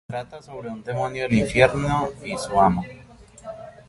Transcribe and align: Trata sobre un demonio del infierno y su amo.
Trata 0.09 0.41
sobre 0.41 0.67
un 0.69 0.81
demonio 0.81 1.25
del 1.29 1.37
infierno 1.37 2.09
y 2.25 2.35
su 2.35 2.59
amo. 2.59 2.83